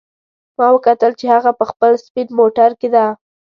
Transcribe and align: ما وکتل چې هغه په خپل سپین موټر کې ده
ما 0.57 0.67
وکتل 0.75 1.11
چې 1.19 1.25
هغه 1.33 1.51
په 1.59 1.65
خپل 1.71 1.91
سپین 2.05 2.27
موټر 2.39 2.69
کې 2.79 2.89
ده 2.95 3.05